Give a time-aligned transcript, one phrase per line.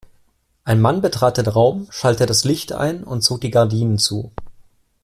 [0.63, 4.31] Ein Mann betrat den Raum, schaltete das Licht ein und zog die Gardinen zu.